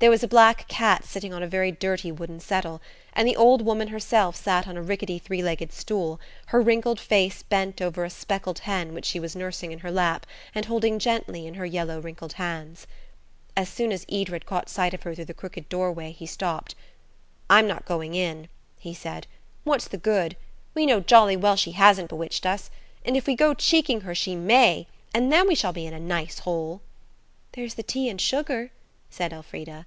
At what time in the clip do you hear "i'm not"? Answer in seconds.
17.50-17.84